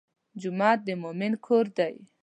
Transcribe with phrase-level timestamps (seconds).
[0.41, 1.93] جومات د مؤمن کور دی.